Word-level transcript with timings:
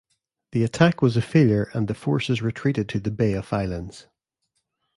The 0.53 0.63
attack 0.63 1.03
was 1.03 1.15
a 1.15 1.21
failure 1.21 1.69
and 1.75 1.87
the 1.87 1.93
forces 1.93 2.41
retreated 2.41 2.89
to 2.89 2.99
the 2.99 3.11
Bay 3.11 3.33
of 3.33 3.53
Islands. 3.53 4.07